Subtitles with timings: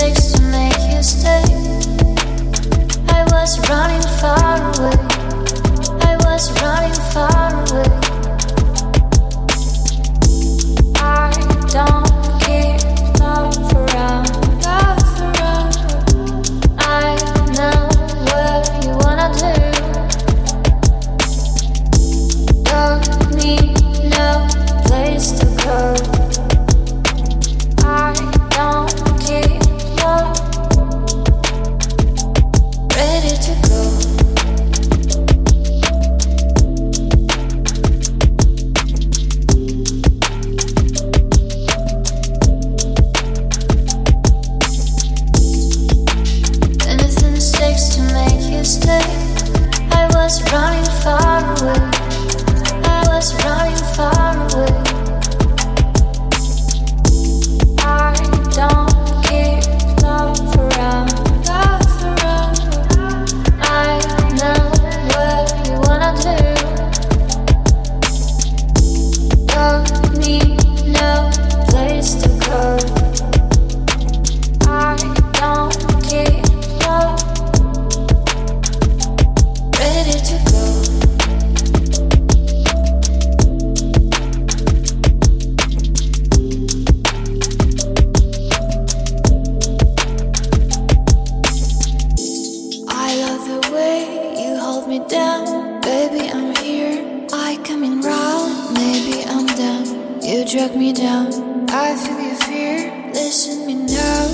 [0.00, 1.44] takes to make you stay.
[3.08, 4.69] I was running far away.
[94.90, 95.80] me down.
[95.82, 97.28] Baby, I'm here.
[97.32, 98.74] I coming round.
[98.74, 99.84] Maybe I'm down.
[100.20, 101.28] You drag me down.
[101.70, 103.12] I feel your fear.
[103.14, 104.26] Listen me now.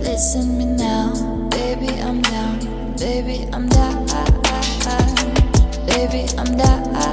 [0.00, 1.12] Listen me now.
[1.50, 2.58] Baby, I'm down.
[2.96, 4.06] Baby, I'm down.
[5.86, 7.07] Baby, I'm down.